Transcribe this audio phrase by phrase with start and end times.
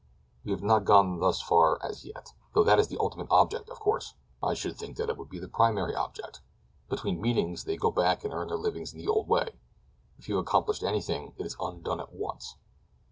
[0.43, 3.79] "We have not gone thus far as yet, though that is the ultimate object, of
[3.79, 6.41] course." "I should think that it would be the primary object.
[6.89, 10.41] Between meetings they go back and earn their livings in the old way—if you have
[10.41, 12.55] accomplished anything it is undone at once."